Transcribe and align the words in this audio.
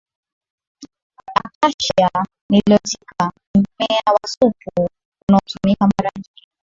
Acacia 1.43 2.09
nilotica 2.49 3.25
ni 3.53 3.63
mmea 3.67 4.01
wa 4.13 4.27
supu 4.29 4.89
unaotumika 5.29 5.85
mara 5.85 6.09
nyingi 6.15 6.47